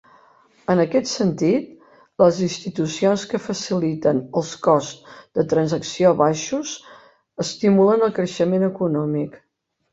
[0.73, 1.67] En aquest sentit,
[2.23, 6.75] les institucions que faciliten els costs de transacció baixos
[7.49, 9.43] estimulen el creixement econòmic.